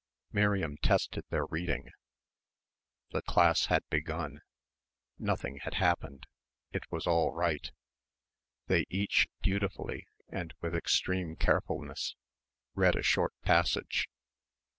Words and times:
Miriam 0.31 0.77
tested 0.81 1.25
their 1.29 1.45
reading. 1.45 1.91
The 3.11 3.21
class 3.21 3.67
had 3.67 3.87
begun. 3.91 4.41
Nothing 5.19 5.57
had 5.57 5.75
happened. 5.75 6.25
It 6.71 6.91
was 6.91 7.05
all 7.05 7.33
right. 7.35 7.71
They 8.65 8.85
each, 8.89 9.27
dutifully 9.43 10.07
and 10.27 10.55
with 10.59 10.73
extreme 10.75 11.35
carefulness 11.35 12.15
read 12.73 12.95
a 12.95 13.03
short 13.03 13.35
passage. 13.43 14.09